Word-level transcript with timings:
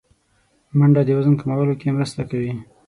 منډه 0.77 1.01
د 1.05 1.09
وزن 1.17 1.33
کمولو 1.41 1.73
کې 1.79 1.95
مرسته 1.97 2.21
کوي 2.29 2.53